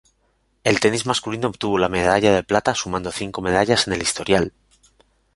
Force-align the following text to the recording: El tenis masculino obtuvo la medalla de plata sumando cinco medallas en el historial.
El 0.63 0.79
tenis 0.79 1.05
masculino 1.05 1.47
obtuvo 1.49 1.77
la 1.77 1.87
medalla 1.87 2.33
de 2.33 2.43
plata 2.43 2.73
sumando 2.73 3.11
cinco 3.11 3.39
medallas 3.43 3.85
en 3.85 3.93
el 3.93 4.01
historial. 4.01 4.51